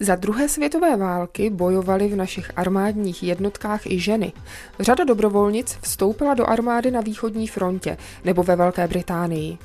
[0.00, 4.32] Za druhé světové války bojovaly v našich armádních jednotkách i ženy.
[4.80, 9.58] Řada dobrovolnic vstoupila do armády na východní frontě nebo ve Velké Británii.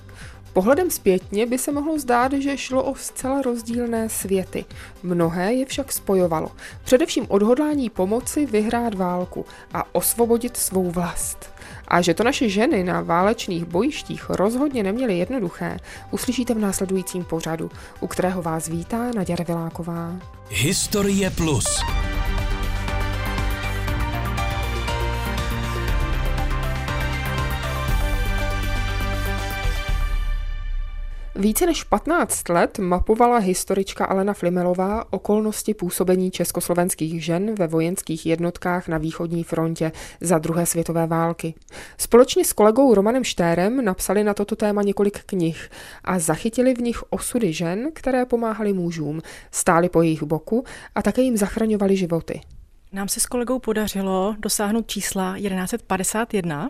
[0.54, 4.66] Pohledem zpětně by se mohlo zdát, že šlo o zcela rozdílné světy.
[5.04, 6.52] Mnohé je však spojovalo.
[6.84, 11.51] Především odhodlání pomoci vyhrát válku a osvobodit svou vlast.
[11.92, 15.78] A že to naše ženy na válečných bojištích rozhodně neměly jednoduché,
[16.12, 20.16] uslyšíte v následujícím pořadu, u kterého vás vítá Naděra Viláková.
[20.49, 21.66] Historie Plus.
[31.35, 38.88] Více než 15 let mapovala historička Alena Flimelová okolnosti působení československých žen ve vojenských jednotkách
[38.88, 41.54] na východní frontě za druhé světové války.
[41.98, 45.70] Společně s kolegou Romanem Štérem napsali na toto téma několik knih
[46.04, 49.21] a zachytili v nich osudy žen, které pomáhali mužům,
[49.52, 50.63] stáli po jejich boku
[50.95, 52.41] a také jim zachraňovali životy.
[52.93, 56.70] Nám se s kolegou podařilo dosáhnout čísla 1151,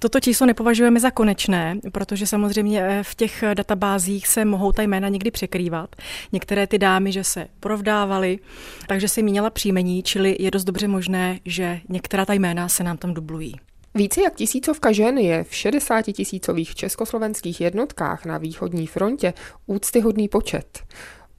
[0.00, 5.08] Toto číslo nepovažujeme za konečné, protože samozřejmě eh, v těch databázích se mohou ta jména
[5.08, 5.96] někdy překrývat.
[6.32, 8.38] Některé ty dámy, že se provdávaly,
[8.86, 12.96] takže si měla příjmení, čili je dost dobře možné, že některá ta jména se nám
[12.96, 13.54] tam dublují.
[13.94, 19.34] Více jak tisícovka žen je v 60 tisícových československých jednotkách na východní frontě
[19.66, 20.78] úctyhodný počet.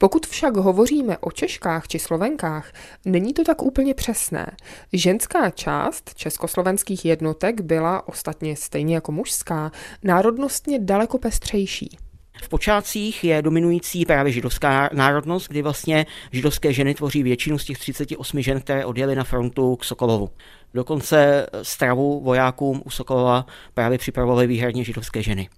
[0.02, 2.72] Pokud však hovoříme o Češkách či Slovenkách,
[3.04, 4.46] není to tak úplně přesné.
[4.92, 11.98] Ženská část československých jednotek byla, ostatně stejně jako mužská, národnostně daleko pestřejší.
[12.42, 17.78] V počátcích je dominující právě židovská národnost, kdy vlastně židovské ženy tvoří většinu z těch
[17.78, 20.30] 38 žen, které odjeli na frontu k Sokolovu.
[20.74, 25.48] Dokonce stravu vojákům u Sokolova právě připravovaly výhradně židovské ženy.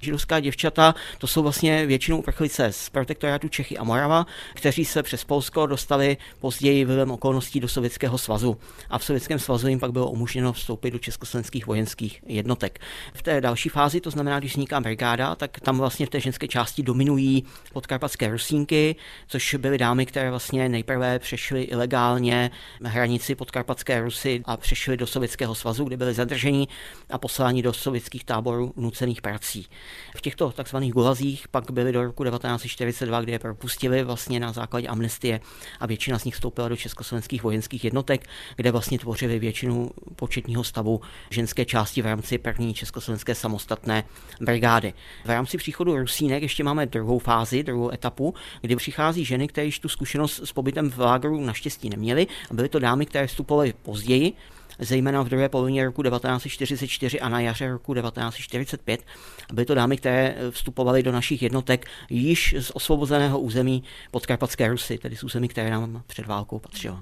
[0.00, 5.24] Židovská děvčata, to jsou vlastně většinou uprchlice z protektorátu Čechy a Morava, kteří se přes
[5.24, 8.58] Polsko dostali později vlivem okolností do Sovětského svazu.
[8.90, 12.78] A v Sovětském svazu jim pak bylo umožněno vstoupit do československých vojenských jednotek.
[13.14, 16.48] V té další fázi, to znamená, když vzniká brigáda, tak tam vlastně v té ženské
[16.48, 22.50] části dominují podkarpatské Rusínky, což byly dámy, které vlastně nejprve přešly ilegálně
[22.84, 26.68] hranici podkarpatské Rusy a přešly do Sovětského svazu, kde byly zadrženi
[27.10, 29.66] a posláni do sovětských táborů nucených prací.
[30.16, 34.88] V těchto takzvaných gulazích pak byly do roku 1942, kdy je propustili vlastně na základě
[34.88, 35.40] amnestie
[35.80, 41.00] a většina z nich vstoupila do československých vojenských jednotek, kde vlastně tvořili většinu početního stavu
[41.30, 44.04] ženské části v rámci první československé samostatné
[44.40, 44.94] brigády.
[45.24, 49.78] V rámci příchodu Rusínek ještě máme druhou fázi, druhou etapu, kdy přichází ženy, které již
[49.78, 54.32] tu zkušenost s pobytem v lágru naštěstí neměly a byly to dámy, které vstupovaly později,
[54.82, 59.00] zejména v druhé polovině roku 1944 a na jaře roku 1945.
[59.52, 65.16] Byly to dámy, které vstupovaly do našich jednotek již z osvobozeného území podkarpatské Rusy, tedy
[65.16, 67.00] z území, které nám před válkou patřilo.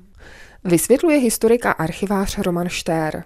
[0.65, 3.25] Vysvětluje historik a archivář Roman Štér.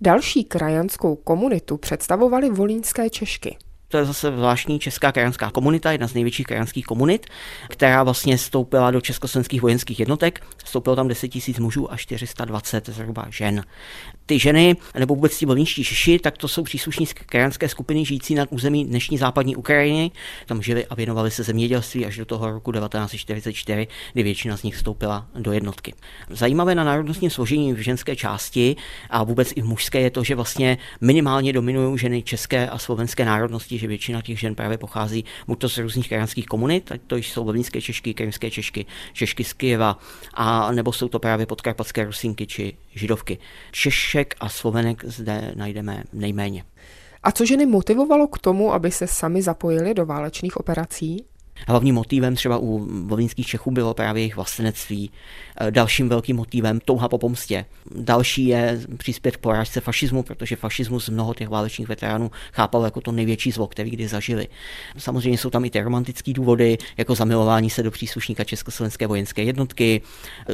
[0.00, 3.56] Další krajanskou komunitu představovaly volínské Češky
[3.90, 7.26] to je zase zvláštní česká krajanská komunita, jedna z největších krajanských komunit,
[7.68, 10.46] která vlastně stoupila do československých vojenských jednotek.
[10.64, 13.64] Stoupilo tam 10 000 mužů a 420 zhruba žen
[14.30, 18.46] ty ženy, nebo vůbec ti volničtí Češi, tak to jsou příslušníci krajanské skupiny žijící na
[18.50, 20.10] území dnešní západní Ukrajiny.
[20.46, 24.74] Tam žili a věnovali se zemědělství až do toho roku 1944, kdy většina z nich
[24.74, 25.94] vstoupila do jednotky.
[26.28, 28.76] Zajímavé na národnostním složení v ženské části
[29.10, 33.24] a vůbec i v mužské je to, že vlastně minimálně dominují ženy české a slovenské
[33.24, 37.16] národnosti, že většina těch žen právě pochází buď to z různých krajanských komunit, ať to
[37.16, 39.98] jsou slovenské Češky, krymské Češky, Češky z Kyjeva,
[40.34, 43.38] a nebo jsou to právě podkarpatské Rusinky či Židovky.
[43.70, 46.64] Češe Češek a Slovenek zde najdeme nejméně.
[47.22, 51.24] A co ženy motivovalo k tomu, aby se sami zapojili do válečných operací?
[51.68, 55.10] Hlavním motivem třeba u volínských Čechů bylo právě jejich vlastenectví.
[55.60, 57.64] E, dalším velkým motivem touha po pomstě.
[57.96, 63.12] Další je příspěv k porážce fašismu, protože fašismus mnoho těch válečných veteránů chápal jako to
[63.12, 64.48] největší zlo, který kdy zažili.
[64.98, 70.02] Samozřejmě jsou tam i ty romantické důvody, jako zamilování se do příslušníka Československé vojenské jednotky,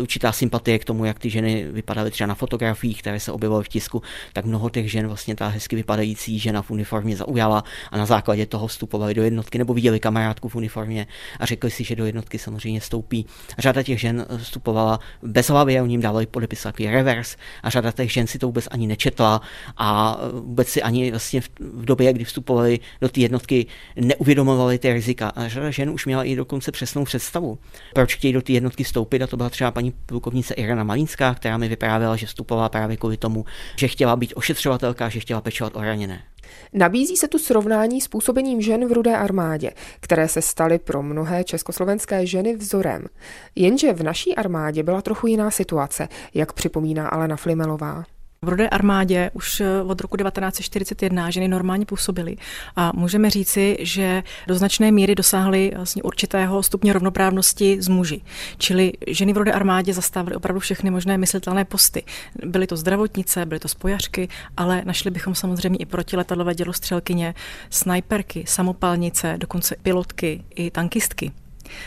[0.00, 3.68] určitá sympatie k tomu, jak ty ženy vypadaly třeba na fotografiích, které se objevovaly v
[3.68, 8.06] tisku, tak mnoho těch žen vlastně ta hezky vypadající žena v uniformě zaujala a na
[8.06, 11.06] základě toho vstupovali do jednotky nebo viděli kamarádku v uniformě země
[11.40, 13.26] a řekli si, že do jednotky samozřejmě stoupí.
[13.58, 17.92] Řada těch žen vstupovala bez hlavy a oni jim dávali podepis takový revers a řada
[17.92, 19.40] těch žen si to vůbec ani nečetla
[19.76, 23.66] a vůbec si ani vlastně v, době, kdy vstupovali do té jednotky,
[23.96, 25.28] neuvědomovali ty rizika.
[25.28, 27.58] A řada žen už měla i dokonce přesnou představu,
[27.94, 31.58] proč chtějí do té jednotky vstoupit a to byla třeba paní plukovnice Irena Malinská, která
[31.58, 33.44] mi vyprávěla, že vstupovala právě kvůli tomu,
[33.76, 36.22] že chtěla být ošetřovatelka, že chtěla pečovat o raněné.
[36.72, 39.70] Nabízí se tu srovnání s působením žen v rudé armádě,
[40.00, 43.06] které se staly pro mnohé československé ženy vzorem.
[43.54, 48.04] Jenže v naší armádě byla trochu jiná situace, jak připomíná Alena Flimelová.
[48.42, 52.36] V Rudé armádě už eh, od roku 1941 ženy normálně působily
[52.76, 58.20] a můžeme říci, že do značné míry dosáhly vlastně určitého stupně rovnoprávnosti s muži.
[58.58, 62.02] Čili ženy v Rudé armádě zastávaly opravdu všechny možné myslitelné posty.
[62.44, 67.34] Byly to zdravotnice, byly to spojařky, ale našli bychom samozřejmě i protiletadlové dělostřelkyně,
[67.70, 71.32] snajperky, samopalnice, dokonce pilotky i tankistky.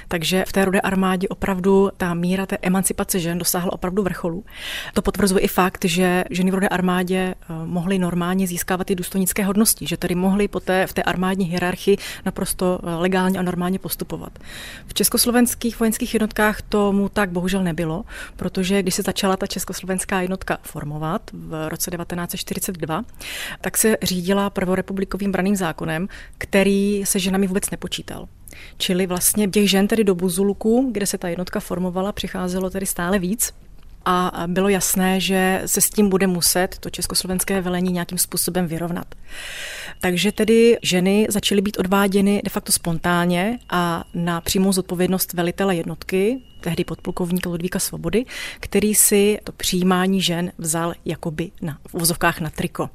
[0.08, 4.46] Takže v té rudé armádě opravdu ta míra té emancipace žen dosáhla opravdu vrcholu.
[4.94, 7.36] To potvrzuje i fakt, že ženy v rudé armádě eh,
[7.66, 12.80] mohly normálně získávat i důstojnické hodnosti, že tedy mohly poté v té armádní hierarchii naprosto
[12.84, 14.40] eh, legálně a normálně postupovat.
[14.88, 18.06] V československých vojenských jednotkách tomu tak bohužel nebylo,
[18.36, 23.04] protože když se začala ta československá jednotka formovat v roce 1942,
[23.62, 28.28] tak se řídila prvorepublikovým braným zákonem, který se ženami vůbec nepočítal.
[28.78, 33.20] Čili vlastně těch žen tedy do Buzulku, kde se ta jednotka formovala, přicházelo tedy stále
[33.20, 33.54] víc.
[34.06, 39.16] A bylo jasné, že se s tím bude muset to československé velení nějakým způsobem vyrovnat.
[40.02, 46.42] Takže tedy ženy začaly být odváděny de facto spontánně a na přímou zodpovědnost velitele jednotky,
[46.62, 48.26] tehdy podplukovníka Ludvíka Svobody,
[48.60, 52.90] který si to přijímání žen vzal jakoby na v vozovkách na triko.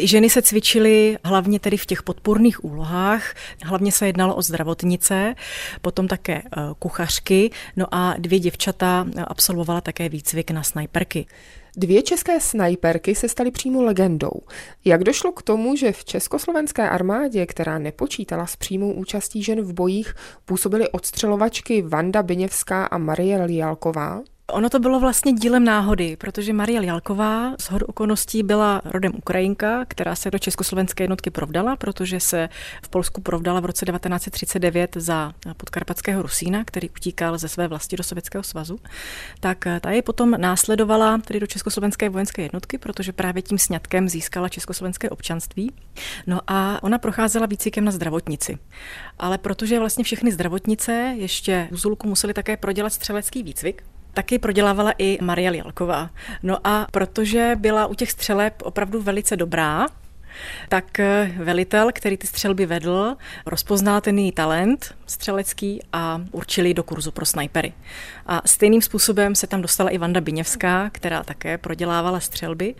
[0.00, 5.34] Ženy se cvičily hlavně tedy v těch podpůrných úlohách, hlavně se jednalo o zdravotnice,
[5.82, 11.26] potom také eh, kuchařky, no a dvě děvčata absolvovala také výcvik na snajperky.
[11.76, 14.40] Dvě české snajperky se staly přímo legendou.
[14.84, 19.72] Jak došlo k tomu, že v československé armádě, která nepočítala s přímou účastí žen v
[19.72, 20.14] bojích,
[20.44, 24.22] působily odstřelovačky Vanda Biněvská a Marie Lialková?
[24.52, 29.84] Ono to bylo vlastně dílem náhody, protože Marie Jalková z hod okolností byla rodem Ukrajinka,
[29.84, 32.48] která se do československé jednotky provdala, protože se
[32.82, 38.02] v Polsku provdala v roce 1939 za podkarpatského Rusína, který utíkal ze své vlasti do
[38.02, 38.78] Sovětského svazu.
[39.40, 44.48] Tak ta je potom následovala tedy do československé vojenské jednotky, protože právě tím sňatkem získala
[44.48, 45.72] československé občanství.
[46.26, 48.58] No a ona procházela výcvikem na zdravotnici.
[49.18, 53.82] Ale protože vlastně všechny zdravotnice ještě v Zulku museli také prodělat střelecký výcvik,
[54.18, 56.10] taky prodělávala i Maria Lialková.
[56.42, 59.86] No a protože byla u těch střeleb opravdu velice dobrá,
[60.68, 66.82] tak eh, velitel, který ty střelby vedl, rozpoznal ten její talent střelecký a určili do
[66.82, 67.72] kurzu pro snajpery.
[68.26, 72.74] A stejným způsobem se tam dostala i Vanda Biněvská, která také prodělávala střelby.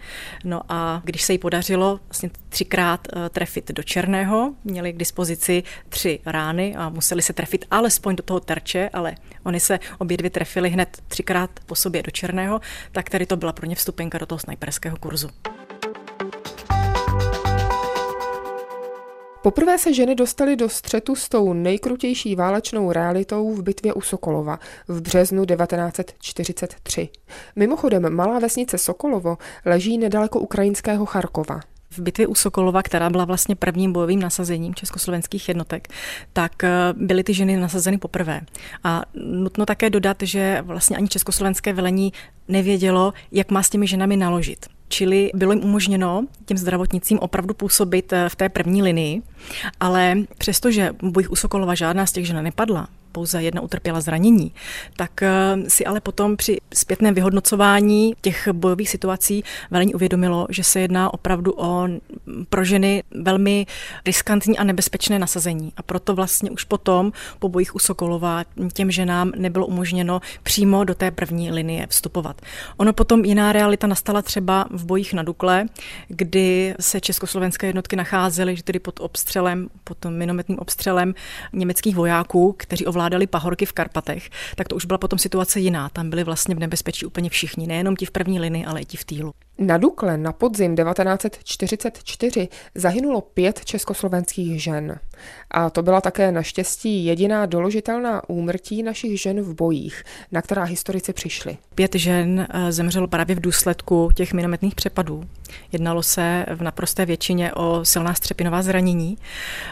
[0.44, 5.62] No a když se jí podařilo vlastně třikrát eh, trefit do černého, měli k dispozici
[5.88, 9.14] tři rány a museli se trefit alespoň do toho terče, ale
[9.44, 12.60] oni se obě dvě trefili hned třikrát po sobě do černého,
[12.92, 15.28] tak tady to byla pro ně vstupenka do toho snajperského kurzu.
[19.42, 24.58] Poprvé se ženy dostaly do střetu s tou nejkrutější válečnou realitou v bitvě u Sokolova
[24.88, 27.08] v březnu 1943.
[27.56, 31.60] Mimochodem, malá vesnice Sokolovo leží nedaleko ukrajinského Charkova.
[31.90, 35.88] V bitvě u Sokolova, která byla vlastně prvním bojovým nasazením československých jednotek,
[36.32, 38.40] tak eh, byly ty ženy nasazeny poprvé.
[38.84, 42.12] A nutno také dodat, že vlastně ani československé velení
[42.48, 44.77] nevědělo, jak má s těmi ženami naložit.
[44.88, 49.22] Čili bylo jim umožněno těm zdravotnicím opravdu působit eh, v té první linii,
[49.80, 54.52] ale přestože v bojích u Sokolova žádná z těch žen nepadla, pouze jedna utrpěla zranění,
[54.96, 60.80] tak eh, si ale potom při zpětném vyhodnocování těch bojových situací velení uvědomilo, že se
[60.80, 61.88] jedná opravdu o
[62.48, 63.66] pro ženy velmi
[64.06, 65.72] riskantní a nebezpečné nasazení.
[65.76, 70.94] A proto vlastně už potom po bojích u Sokolova těm ženám nebylo umožněno přímo do
[70.94, 72.42] té první linie vstupovat.
[72.76, 75.66] Ono potom jiná realita nastala třeba v bojích na Dukle,
[76.08, 81.14] kdy se československé jednotky nacházely tedy pod obstřelem, pod minometným obstřelem
[81.52, 85.88] německých vojáků, kteří ovládali ovládali pahorky v Karpatech, tak to už byla potom situace jiná.
[85.88, 88.96] Tam byli vlastně v nebezpečí úplně všichni, nejenom ti v první linii, ale i ti
[88.96, 89.32] v týlu.
[89.58, 94.98] Na Dukle na podzim 1944 zahynulo pět československých žen.
[95.50, 100.02] A to byla také naštěstí jediná doložitelná úmrtí našich žen v bojích,
[100.32, 101.56] na která historici přišli.
[101.74, 105.24] Pět žen eh, zemřelo právě v důsledku těch minometných přepadů.
[105.72, 109.18] Jednalo se v naprosté většině o silná střepinová zranění.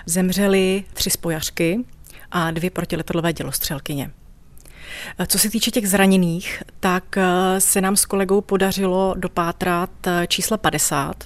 [0.06, 1.84] Zemřely tři spojařky,
[2.30, 4.10] a dvě protiletadlové dělostřelkyně.
[5.26, 7.24] Co se týče těch zraněných, tak eh,
[7.60, 11.24] se nám s kolegou podařilo dopátrat eh, čísla 50,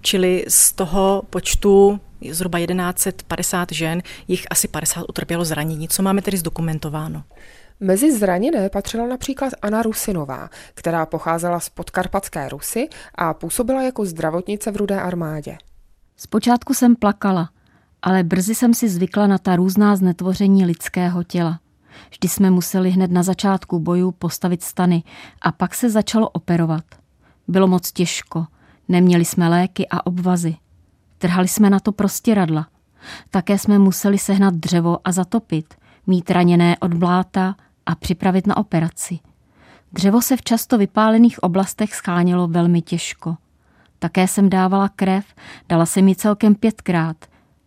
[0.00, 6.36] čili z toho počtu zhruba 1150 žen, jich asi 50 utrpělo zranění, co máme tedy
[6.36, 7.24] zdokumentováno.
[7.80, 14.70] Mezi zraněné patřila například Anna Rusinová, která pocházela z podkarpatské Rusy a působila jako zdravotnice
[14.70, 15.58] v Rudé armádě.
[16.16, 17.48] Zpočátku jsem plakala,
[18.02, 21.60] ale brzy jsem si zvykla na ta různá znetvoření lidského těla.
[22.10, 25.02] Vždy jsme museli hned na začátku bojů postavit stany
[25.42, 26.84] a pak se začalo operovat.
[27.48, 28.46] Bylo moc těžko,
[28.88, 30.56] neměli jsme léky a obvazy.
[31.18, 32.66] Trhali jsme na to prostě radla.
[33.30, 35.74] Také jsme museli sehnat dřevo a zatopit,
[36.06, 39.18] mít raněné od bláta a připravit na operaci.
[39.92, 43.36] Dřevo se v často vypálených oblastech schánělo velmi těžko.
[43.98, 45.24] Také jsem dávala krev,
[45.68, 47.16] dala jsem ji celkem pětkrát,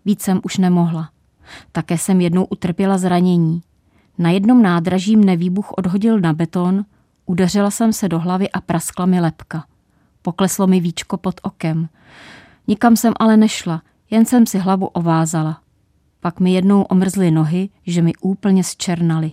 [0.05, 1.09] víc jsem už nemohla.
[1.71, 3.61] Také jsem jednou utrpěla zranění.
[4.17, 6.85] Na jednom nádraží mne výbuch odhodil na beton,
[7.25, 9.65] udeřila jsem se do hlavy a praskla mi lepka.
[10.21, 11.89] Pokleslo mi víčko pod okem.
[12.67, 15.61] Nikam jsem ale nešla, jen jsem si hlavu ovázala.
[16.19, 19.31] Pak mi jednou omrzly nohy, že mi úplně zčernaly.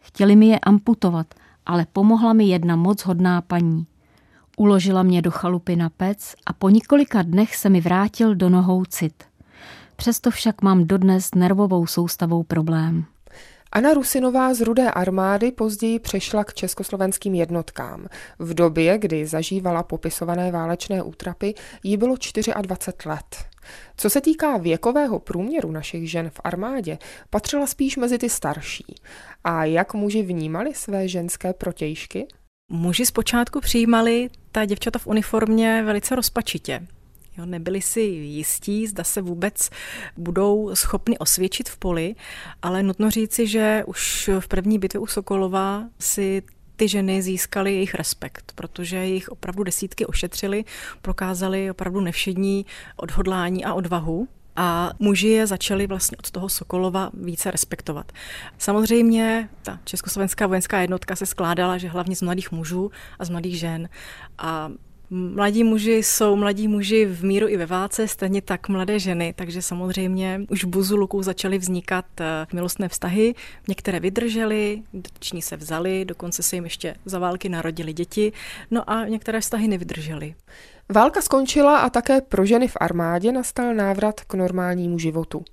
[0.00, 1.34] Chtěli mi je amputovat,
[1.66, 3.86] ale pomohla mi jedna moc hodná paní.
[4.56, 8.84] Uložila mě do chalupy na pec a po několika dnech se mi vrátil do nohou
[8.84, 9.24] cit.
[9.96, 13.04] Přesto však mám dodnes nervovou soustavou problém.
[13.72, 18.06] Anna Rusinová z Rudé armády později přešla k československým jednotkám.
[18.38, 22.16] V době, kdy zažívala popisované válečné útrapy, jí bylo
[22.62, 23.44] 24 let.
[23.96, 26.98] Co se týká věkového průměru našich žen v armádě,
[27.30, 28.94] patřila spíš mezi ty starší.
[29.44, 32.26] A jak muži vnímali své ženské protějšky?
[32.68, 36.86] Muži zpočátku přijímali ta děvčata v uniformě velice rozpačitě.
[37.36, 39.70] Jo, nebyli si jistí, zda se vůbec
[40.16, 42.14] budou schopni osvědčit v poli,
[42.62, 46.42] ale nutno říci, že už v první bitvě u Sokolova si
[46.76, 50.64] ty ženy získaly jejich respekt, protože jich opravdu desítky ošetřili,
[51.02, 57.50] prokázali opravdu nevšední odhodlání a odvahu a muži je začali vlastně od toho Sokolova více
[57.50, 58.12] respektovat.
[58.58, 63.58] Samozřejmě ta československá vojenská jednotka se skládala, že hlavně z mladých mužů a z mladých
[63.58, 63.88] žen.
[64.38, 64.70] A
[65.14, 69.62] Mladí muži jsou mladí muži v míru i ve válce, stejně tak mladé ženy, takže
[69.62, 73.34] samozřejmě už v Buzuluku začaly vznikat eh, milostné vztahy.
[73.68, 78.32] Některé vydržely, dotyční se vzali, dokonce se jim ještě za války narodili děti,
[78.70, 80.34] no a některé vztahy nevydržely.
[80.88, 85.44] Válka skončila a také pro ženy v armádě nastal návrat k normálnímu životu.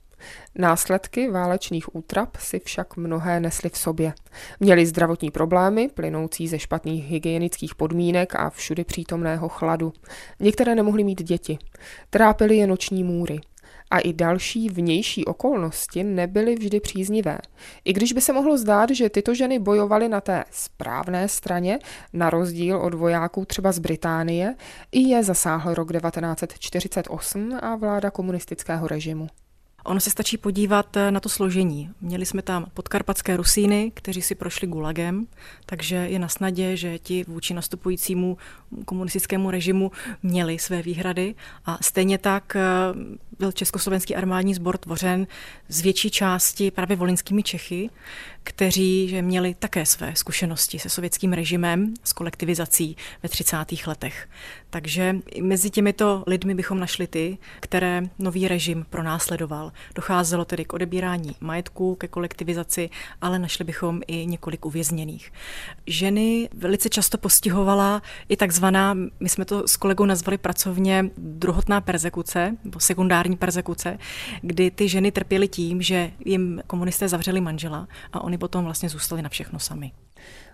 [0.56, 4.14] Následky válečných útrap si však mnohé nesly v sobě.
[4.60, 9.94] Měli zdravotní problémy, plynoucí ze špatných hygienických podmínek a všudy přítomného chladu.
[10.40, 11.58] Některé nemohly mít děti.
[12.10, 13.40] Trápily je noční můry.
[13.92, 17.38] A i další vnější okolnosti nebyly vždy příznivé.
[17.86, 21.80] I když by se mohlo zdát, že tyto ženy bojovaly na té správné straně,
[22.14, 24.56] na rozdíl od vojáků třeba z Británie,
[24.92, 29.28] i je zasáhl rok 1948 a vláda komunistického režimu.
[29.84, 31.90] Ono se stačí podívat eh, na to složení.
[32.02, 35.28] Měli jsme tam podkarpatské Rusíny, kteří si prošli gulagem,
[35.66, 38.38] takže je na snadě, že ti vůči nastupujícímu
[38.86, 39.92] komunistickému režimu
[40.24, 42.62] měli své výhrady a stejně tak eh,
[43.40, 45.28] byl československý armádní sbor tvořen
[45.68, 47.90] z větší části právě volinskými Čechy,
[48.44, 53.58] kteří že měli také své zkušenosti se sovětským režimem, s kolektivizací ve 30.
[53.88, 54.30] letech.
[54.70, 59.72] Takže mezi těmito lidmi bychom našli ty, které nový režim pronásledoval.
[59.96, 62.90] Docházelo tedy k odebírání majetku, ke kolektivizaci,
[63.22, 65.32] ale našli bychom i několik uvězněných.
[65.88, 72.58] Ženy velice často postihovala i takzvaná, my jsme to s kolegou nazvali pracovně druhotná persekuce,
[72.64, 73.98] nebo sekundární persekuce,
[74.42, 79.22] kdy ty ženy trpěly tím, že jim komunisté zavřeli manžela a oni potom vlastně zůstali
[79.22, 79.92] na všechno sami.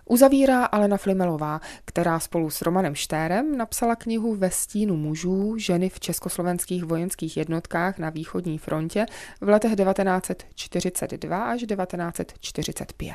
[0.08, 6.00] Uzavírá Alena Flimelová, která spolu s Romanem Štérem napsala knihu Ve stínu mužů ženy v
[6.00, 9.06] československých vojenských jednotkách na východní frontě
[9.40, 13.14] v letech 1942 až 1945.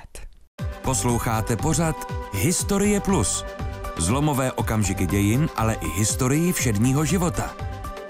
[0.82, 3.46] Posloucháte pořad Historie Plus.
[3.98, 7.56] Zlomové okamžiky dějin, ale i historii všedního života.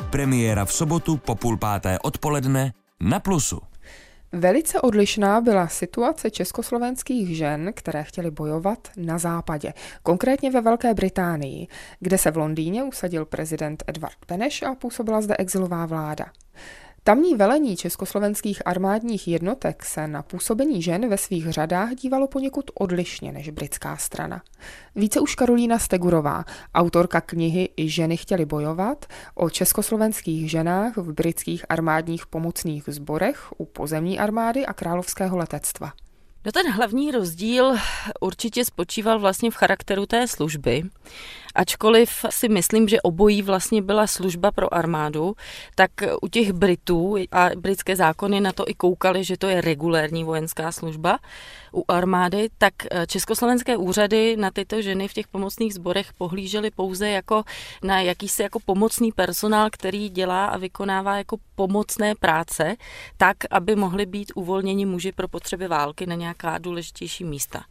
[0.10, 3.71] Premiéra v sobotu po půl páté odpoledne na Plusu.
[4.34, 9.74] Velice odlišná byla situace československých žen, které chtěly bojovat na západě,
[10.04, 11.68] konkrétně ve Velké Británii,
[12.00, 16.26] kde se v Londýně usadil prezident Edward Beneš a působila zde exilová vláda.
[17.04, 23.32] Tamní velení československých armádních jednotek se na působení žen ve svých řadách dívalo poněkud odlišně
[23.32, 24.42] než britská strana.
[24.96, 26.44] Více už Karolína Stegurová,
[26.76, 29.06] autorka knihy I ženy chtěly bojovat,
[29.36, 35.94] o československých ženách v britských armádních pomocných sborech u pozemní armády a královského letectva.
[36.46, 37.76] No ten hlavní rozdíl
[38.20, 40.84] určitě spočíval vlastně v charakteru té služby
[41.56, 45.36] Ačkoliv si myslím, že obojí vlastně byla služba pro armádu,
[45.76, 45.92] tak
[46.22, 50.72] u těch Britů a britské zákony na to i koukali, že to je regulérní vojenská
[50.72, 51.20] služba
[51.74, 57.10] u armády, tak eh, československé úřady na tyto ženy v těch pomocných sborech pohlížely pouze
[57.10, 57.44] jako
[57.84, 62.76] na jakýsi jako pomocný personál, který dělá a vykonává jako pomocné práce,
[63.18, 67.64] tak, aby mohly být uvolněni muži pro potřeby války na nějaká důležitější místa.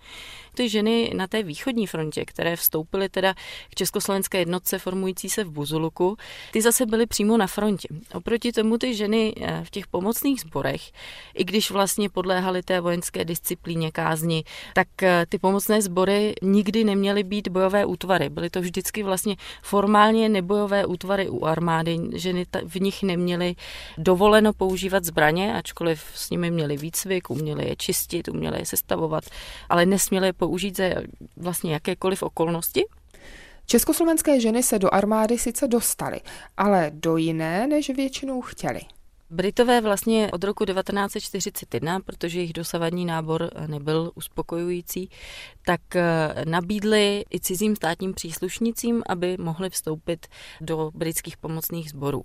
[0.55, 3.35] Ty ženy na té východní frontě, které vstoupily teda
[3.71, 6.17] k československé jednotce formující se v Buzuluku,
[6.53, 7.89] ty zase byly přímo na frontě.
[8.15, 10.93] Oproti tomu ty ženy eh, v těch pomocných sborech,
[11.35, 17.23] i když vlastně podléhaly té vojenské disciplíně kázni, tak eh, ty pomocné sbory nikdy neměly
[17.23, 18.29] být bojové útvary.
[18.29, 21.99] Byly to vždycky vlastně formálně nebojové útvary u armády.
[22.13, 23.55] Ženy v nich neměly
[23.99, 29.25] dovoleno používat zbraně, ačkoliv s nimi měli výcvik, uměli je čistit, uměli je sestavovat,
[29.69, 30.85] ale nesměli je použít za
[31.37, 32.85] vlastně jakékoliv okolnosti.
[33.67, 36.21] Československé ženy se do armády sice dostaly,
[36.57, 38.81] ale do jiné, než většinou chtěli.
[39.33, 45.11] Britové vlastně od roku 1941, protože jejich dosavadní nábor nebyl uspokojující,
[45.65, 50.27] tak eh, nabídli i cizím státním příslušnicím, aby mohli vstoupit
[50.61, 52.23] do britských pomocných sborů.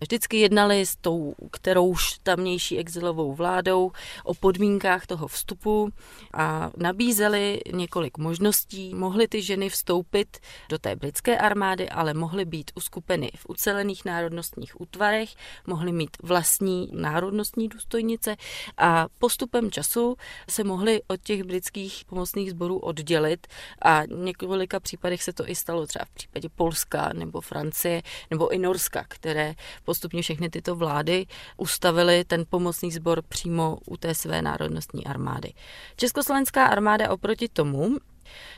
[0.00, 3.92] Vždycky jednali s tou, kterouž tamnější exilovou vládou
[4.24, 5.90] o podmínkách toho vstupu
[6.34, 8.94] a nabízeli několik možností.
[8.94, 10.38] Mohly ty ženy vstoupit
[10.68, 15.30] do té britské armády, ale mohly být uskupeny v ucelených národnostních útvarech,
[15.66, 16.47] mohly mít vlastní
[16.92, 18.36] národnostní důstojnice
[18.76, 20.16] a postupem času
[20.50, 23.46] se mohly od těch britských pomocných sborů oddělit
[23.82, 28.48] a v několika případech se to i stalo třeba v případě Polska nebo Francie nebo
[28.48, 31.26] i Norska, které postupně všechny tyto vlády
[31.56, 35.52] ustavily ten pomocný sbor přímo u té své národnostní armády.
[35.96, 37.96] Československá armáda oproti tomu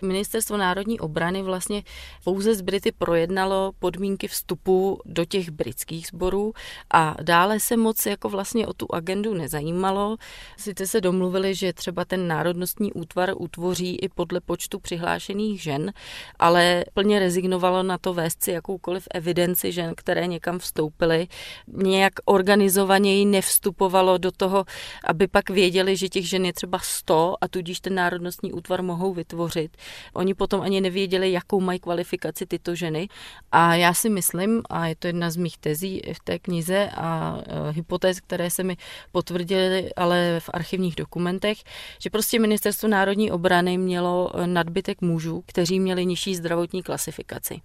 [0.02, 1.82] Ministerstvo národní obrany vlastně
[2.24, 6.52] pouze z Brity projednalo podmínky vstupu do těch britských sborů
[6.94, 10.16] a dále se moc jako vlastně o tu agendu nezajímalo.
[10.56, 15.92] Sice se domluvili, že třeba ten národnostní útvar utvoří i podle počtu přihlášených žen,
[16.38, 21.28] ale plně rezignovalo na to vést si jakoukoliv evidenci žen, které někam vstoupily.
[21.66, 24.64] Nějak organizovaněji nevstupovalo do toho,
[25.04, 29.14] aby pak věděli, že těch žen je třeba 100 a tudíž ten národnostní útvar mohou
[29.14, 29.76] vytvořit hovořit.
[30.14, 33.08] Oni potom ani nevěděli, jakou mají kvalifikaci tyto ženy.
[33.52, 37.38] A já si myslím, a je to jedna z mých tezí v té knize a
[37.38, 38.76] e, hypotéz, které se mi
[39.12, 41.58] potvrdily, ale v archivních dokumentech,
[41.98, 47.60] že prostě ministerstvo národní obrany mělo e, nadbytek mužů, kteří měli nižší zdravotní klasifikaci.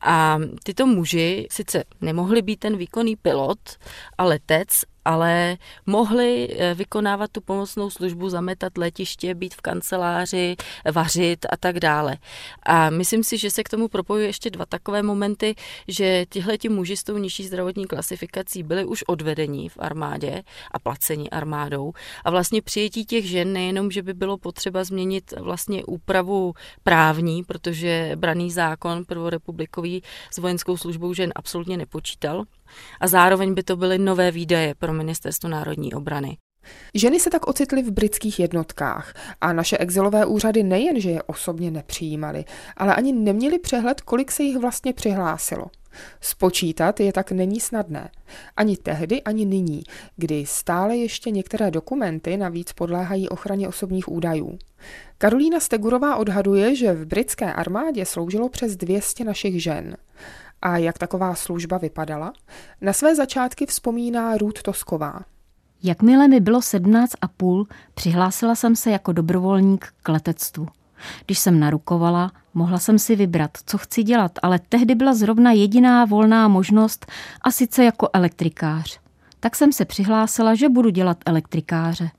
[0.00, 3.58] A tyto muži sice nemohli být ten výkonný pilot
[4.18, 4.68] a letec,
[5.04, 10.56] ale mohli eh, vykonávat tu pomocnou službu, zametat letiště, být v kanceláři,
[10.92, 12.16] vařit a tak dále.
[12.62, 15.54] A myslím si, že se k tomu propojují ještě dva takové momenty,
[15.88, 20.78] že tihle ti muži s tou nižší zdravotní klasifikací byli už odvedení v armádě a
[20.78, 21.92] placení armádou.
[22.24, 28.12] A vlastně přijetí těch žen nejenom, že by bylo potřeba změnit vlastně úpravu právní, protože
[28.14, 32.44] braný zákon prvorepublikový s vojenskou službou žen absolutně nepočítal,
[33.00, 36.36] a zároveň by to byly nové výdaje pro ministerstvo národní obrany.
[36.94, 41.70] Ženy se tak ocitly v britských jednotkách a naše exilové úřady nejen, že je osobně
[41.70, 42.44] nepřijímaly,
[42.76, 45.64] ale ani neměli přehled, kolik se jich vlastně přihlásilo.
[46.20, 48.10] Spočítat je tak není snadné.
[48.56, 49.82] Ani tehdy, ani nyní,
[50.16, 54.58] kdy stále ještě některé dokumenty navíc podléhají ochraně osobních údajů.
[55.18, 59.96] Karolína Stegurová odhaduje, že v britské armádě sloužilo přes 200 našich žen.
[60.64, 62.32] A jak taková služba vypadala?
[62.80, 65.20] Na své začátky vzpomíná Ruth Tosková.
[65.82, 70.68] Jakmile mi bylo 17 a půl, přihlásila jsem se jako dobrovolník k letectvu.
[71.26, 76.04] Když jsem narukovala, mohla jsem si vybrat, co chci dělat, ale tehdy byla zrovna jediná
[76.04, 77.06] volná možnost
[77.40, 79.00] a sice jako elektrikář.
[79.40, 82.10] Tak jsem se přihlásila, že budu dělat elektrikáře.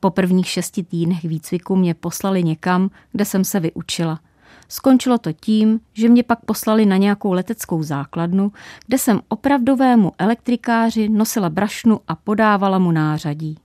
[0.00, 4.20] Po prvních šesti týdnech výcviku mě poslali někam, kde jsem se vyučila.
[4.68, 8.52] Skončilo to tím, že mě pak poslali na nějakou leteckou základnu,
[8.86, 13.58] kde jsem opravdovému elektrikáři nosila brašnu a podávala mu nářadí.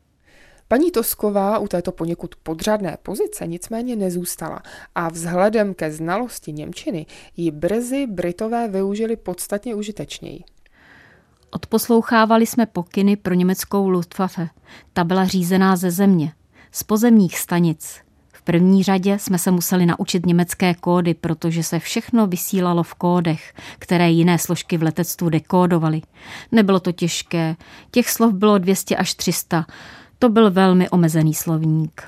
[0.68, 4.62] Paní Tosková u této poněkud podřadné pozice nicméně nezůstala
[4.96, 7.06] a vzhledem ke znalosti Němčiny
[7.38, 10.44] ji brzy Britové využili podstatně užitečněji.
[11.52, 14.50] Odposlouchávali jsme pokyny pro německou Luftwaffe.
[14.94, 16.34] Ta byla řízená ze země,
[16.72, 18.00] z pozemních stanic,
[18.42, 23.54] v první řadě jsme se museli naučit německé kódy, protože se všechno vysílalo v kódech,
[23.80, 26.02] které jiné složky v letectvu dekódovaly.
[26.52, 27.56] Nebylo to těžké,
[27.92, 29.66] těch slov bylo 200 až 300.
[30.20, 32.04] To byl velmi omezený slovník.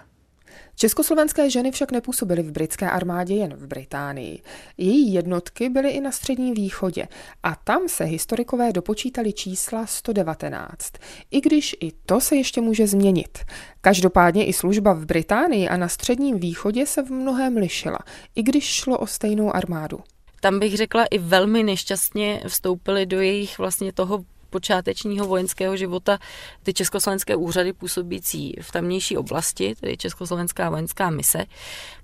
[0.75, 4.41] Československé ženy však nepůsobily v britské armádě jen v Británii.
[4.77, 7.07] Její jednotky byly i na středním východě
[7.43, 10.93] a tam se historikové dopočítali čísla 119,
[11.31, 13.39] i když i to se ještě může změnit.
[13.81, 17.99] Každopádně i služba v Británii a na středním východě se v mnohem lišila,
[18.35, 19.99] i když šlo o stejnou armádu
[20.43, 26.19] tam bych řekla i velmi nešťastně vstoupili do jejich vlastně toho počátečního vojenského života
[26.63, 31.45] ty československé úřady působící v tamnější oblasti, tedy Československá vojenská mise.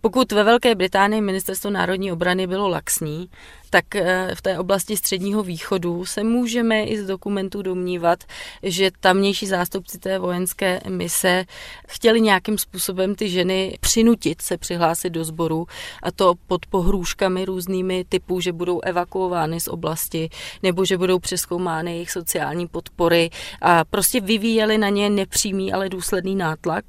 [0.02, 3.30] Pokud ve Velké Británii ministerstvo národní obrany bylo laxní,
[3.70, 8.24] tak eh, v té oblasti středního východu se můžeme i z dokumentů domnívat,
[8.64, 11.46] že tamnější zástupci té vojenské mise
[11.88, 15.66] chtěli nějakým způsobem ty ženy přinutit se přihlásit do sboru
[16.04, 20.30] a to pod pohrůžkami různými typů, že budou evakuovány z oblasti
[20.64, 23.30] nebo že budou přeskoumány jejich sociální podpory
[23.62, 26.86] a prostě vyvíjeli na ně nepřímý, ale důsledný nátlak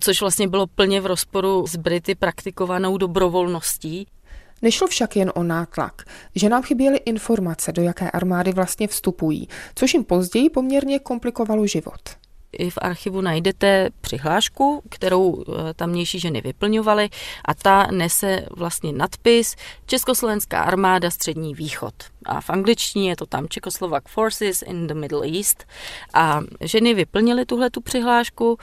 [0.00, 4.06] což vlastně bylo plně v rozporu s Brity praktikovanou dobrovolností.
[4.64, 6.02] Nešlo však jen o nátlak,
[6.34, 12.00] že nám chyběly informace, do jaké armády vlastně vstupují, což jim později poměrně komplikovalo život
[12.58, 17.08] i v archivu najdete přihlášku, kterou eh, tamnější ženy vyplňovaly
[17.44, 21.94] a ta nese vlastně nadpis Československá armáda Střední východ.
[22.24, 25.64] A v angličtině je to tam Czechoslovak Forces in the Middle East.
[26.14, 28.58] A ženy vyplnily tuhle tu přihlášku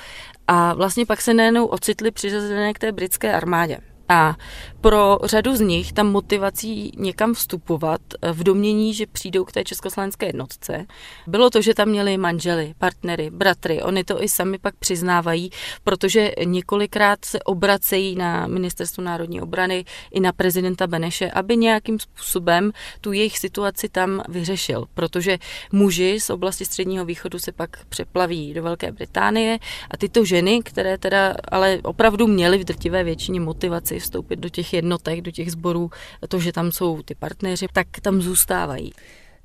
[0.47, 3.90] a vlastně pak se najednou ocitly přiřazené k té britské armádě.
[4.12, 4.36] A
[4.82, 9.63] pro řadu z nich tam motivací někam vstupovat eh, v domění, že přijdou k té
[9.63, 10.86] československé jednotce,
[11.28, 13.82] bylo to, že tam měli manžely, partnery, bratry.
[13.82, 15.50] Oni to i sami pak přiznávají,
[15.84, 22.71] protože několikrát se obracejí na Ministerstvo národní obrany i na prezidenta Beneše, aby nějakým způsobem
[23.02, 24.86] tu jejich situaci tam vyřešil.
[24.93, 25.38] Protože
[25.71, 29.60] muži z oblasti Středního východu se pak přeplaví do Velké Británie
[29.91, 34.73] a tyto ženy, které teda ale opravdu měly v drtivé většině motivaci vstoupit do těch
[34.73, 35.91] jednotek, do těch sborů,
[36.27, 38.93] to, že tam jsou ty partneři, tak tam zůstávají.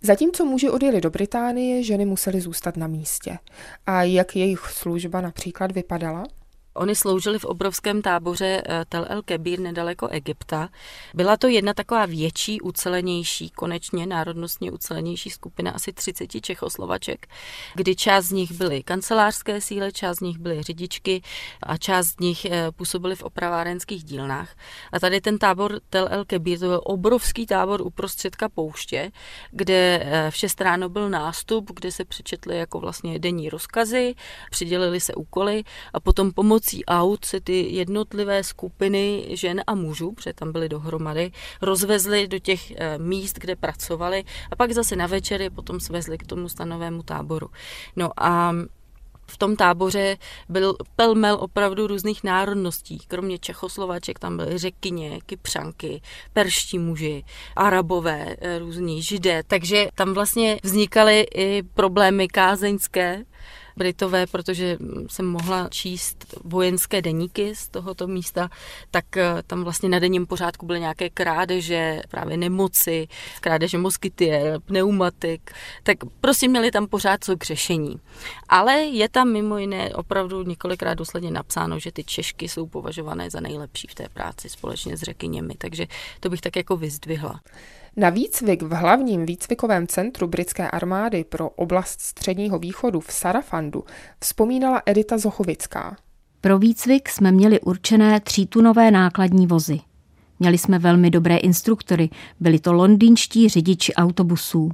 [0.02, 3.38] Zatímco muži odjeli do Británie, ženy musely zůstat na místě.
[3.86, 6.24] A jak jejich služba například vypadala?
[6.76, 10.68] Oni sloužili v obrovském táboře eh, Tel El Kebir nedaleko Egypta.
[11.14, 17.26] Byla to jedna taková větší, ucelenější, konečně národnostně ucelenější skupina asi 30 Čechoslovaček,
[17.74, 21.22] kdy část z nich byly kancelářské síly, část z nich byly řidičky
[21.62, 24.56] a část z nich eh, působily v opravárenských dílnách.
[24.92, 29.12] A tady ten tábor Tel El Kebir, to byl obrovský tábor uprostředka pouště,
[29.50, 34.14] kde eh, vše ráno byl nástup, kde se přečetly jako vlastně denní rozkazy,
[34.50, 40.12] přidělili se úkoly a potom pomoc pomocí aut se ty jednotlivé skupiny žen a mužů,
[40.12, 45.06] protože tam byly dohromady, rozvezly do těch eh, míst, kde pracovali a pak zase na
[45.06, 47.50] večery potom svezli k tomu stanovému táboru.
[47.96, 48.52] No a
[49.28, 50.16] v tom táboře
[50.48, 52.98] byl pelmel opravdu různých národností.
[53.08, 56.02] Kromě Čechoslovaček tam byly řekyně, kypřanky,
[56.32, 57.24] perští muži,
[57.56, 59.42] arabové, eh, různí židé.
[59.46, 63.24] Takže tam vlastně vznikaly i problémy kázeňské,
[63.76, 68.48] Britové, protože jsem mohla číst vojenské deníky z tohoto místa,
[68.90, 73.08] tak eh, tam vlastně na denním pořádku byly nějaké krádeže, právě nemoci,
[73.40, 75.50] krádeže moskytier, pneumatik,
[75.82, 78.00] tak prostě měli tam pořád co k řešení.
[78.48, 83.40] Ale je tam mimo jiné opravdu několikrát důsledně napsáno, že ty Češky jsou považované za
[83.40, 85.86] nejlepší v té práci společně s řekyněmi, takže
[86.20, 87.40] to bych tak jako vyzdvihla.
[87.98, 93.84] Na výcvik v hlavním výcvikovém centru britské armády pro oblast středního východu v Sarafandu
[94.20, 95.96] vzpomínala Edita Zochovická.
[96.40, 99.80] Pro výcvik jsme měli určené třítunové nákladní vozy.
[100.38, 104.70] Měli jsme velmi dobré instruktory, byli to londýnští řidiči autobusů.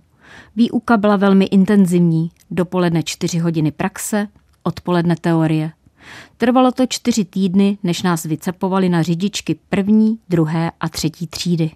[0.57, 4.29] Výuka byla velmi intenzivní, dopoledne čtyři hodiny praxe,
[4.63, 5.73] odpoledne teorie.
[6.37, 11.71] Trvalo to čtyři týdny, než nás vycepovali na řidičky první, druhé a třetí třídy.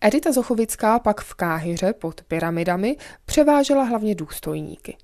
[0.00, 4.96] Edita Zochovická pak v Káhyře pod pyramidami převážela hlavně důstojníky.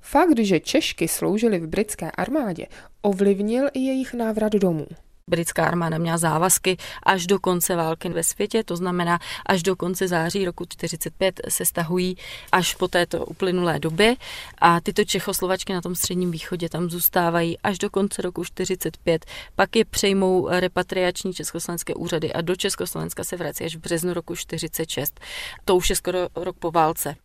[0.00, 2.66] Fakt, že Češky sloužily v britské armádě,
[3.02, 4.86] ovlivnil i jejich návrat domů
[5.30, 10.08] britská armáda měla závazky až do konce války ve světě, to znamená až do konce
[10.08, 12.16] září roku 45 se stahují
[12.52, 14.16] až po této uplynulé době
[14.58, 19.76] a tyto Čechoslovačky na tom středním východě tam zůstávají až do konce roku 45, pak
[19.76, 25.20] je přejmou repatriační československé úřady a do Československa se vrací až v březnu roku 46.
[25.64, 27.16] To už je skoro rok po válce.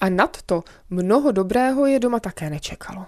[0.00, 3.06] A nad to mnoho dobrého je doma také nečekalo.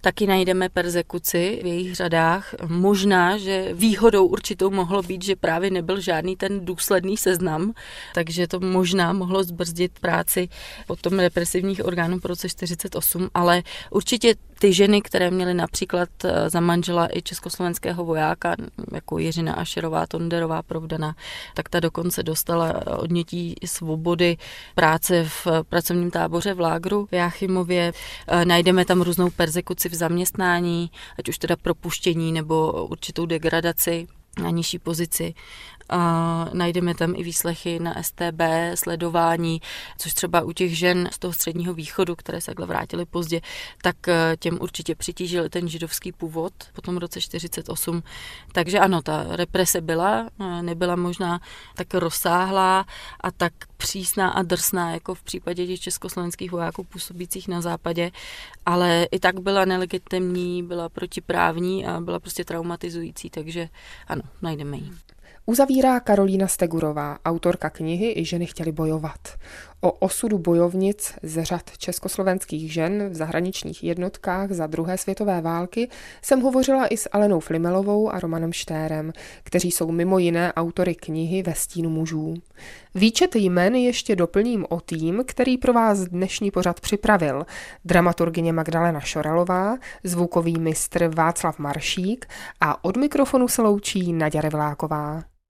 [0.00, 2.54] Taky najdeme persekuci v jejich řadách.
[2.66, 7.72] Možná, že výhodou určitou mohlo být, že právě nebyl žádný ten důsledný seznam,
[8.14, 10.48] takže to možná mohlo zbrzdit práci
[10.86, 16.60] potom represivních orgánů po roce 48, ale určitě ty ženy, které měly například eh, za
[16.60, 18.56] manžela i československého vojáka,
[18.92, 21.16] jako Jiřina Ašerová, Tonderová, Provdana,
[21.54, 24.36] tak ta dokonce dostala odnětí svobody
[24.74, 27.92] práce v pracovním táboře v Lágru v Jáchymově.
[28.28, 34.06] Eh, najdeme tam různou persekuci v zaměstnání, ať už teda propuštění nebo určitou degradaci
[34.42, 35.34] na nižší pozici.
[35.88, 38.40] A najdeme tam i výslechy na STB,
[38.74, 39.60] sledování,
[39.98, 43.40] což třeba u těch žen z toho středního východu, které se takhle vrátily pozdě,
[43.82, 48.02] tak eh, těm určitě přitížil ten židovský původ po tom roce 48.
[48.52, 51.40] Takže ano, ta represe byla, eh, nebyla možná
[51.74, 52.86] tak rozsáhlá
[53.20, 58.10] a tak přísná a drsná, jako v případě těch československých vojáků působících na západě,
[58.66, 63.68] ale i tak byla nelegitimní, byla protiprávní a byla prostě traumatizující, takže
[64.08, 65.05] ano, najdeme ji.
[65.48, 69.18] Uzavírá Karolína Stegurová, autorka knihy I ženy chtěly bojovat.
[69.80, 75.88] O osudu bojovnic z řad československých žen v zahraničních jednotkách za druhé světové války
[76.22, 81.42] jsem hovořila i s Alenou Flimelovou a Romanem Štérem, kteří jsou mimo jiné autory knihy
[81.42, 82.34] Ve stínu mužů.
[82.94, 87.46] Výčet jmen ještě doplním o tým, který pro vás dnešní pořad připravil.
[87.84, 92.26] Dramaturgině Magdalena Šoralová, zvukový mistr Václav Maršík
[92.60, 95.35] a od mikrofonu se loučí Naďa Revláková.